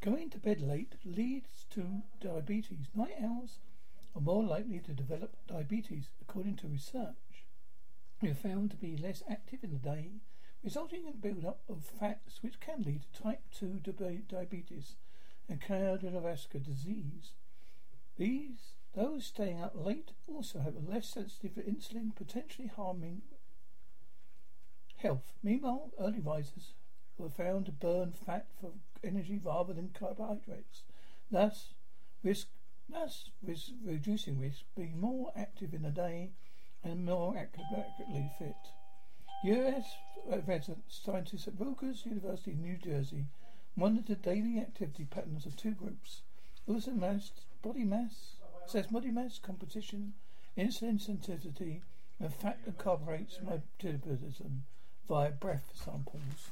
[0.00, 2.86] Going to bed late leads to diabetes.
[2.94, 3.58] Night owls
[4.14, 7.44] are more likely to develop diabetes, according to research.
[8.22, 10.22] They are found to be less active in the day,
[10.64, 13.80] resulting in build-up of fats which can lead to type 2
[14.26, 14.96] diabetes
[15.50, 17.32] and cardiovascular disease.
[18.16, 23.20] These, those staying up late also have a less sensitive to insulin, potentially harming
[24.96, 25.34] health.
[25.42, 26.72] Meanwhile, early risers
[27.20, 28.72] were found to burn fat for
[29.04, 30.82] energy rather than carbohydrates.
[31.30, 31.74] Thus,
[32.22, 32.48] risk
[32.88, 36.30] thus risk, reducing risk, being more active in the day
[36.82, 38.56] and more accurately fit.
[39.44, 39.96] U.S.
[40.88, 43.26] scientists at Rutgers University, New Jersey,
[43.76, 46.22] monitored daily activity patterns of two groups.
[46.66, 47.30] Also, mass,
[47.62, 50.14] body mass, says body mass composition,
[50.58, 51.82] insulin sensitivity,
[52.18, 54.64] and fat and carbohydrates metabolism
[55.08, 56.50] via breath samples.